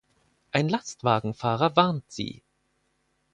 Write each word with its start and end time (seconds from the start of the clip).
Ein 0.51 0.67
Lastwagenfahrer 0.67 1.75
warnt 1.75 2.09
sie. 2.11 2.41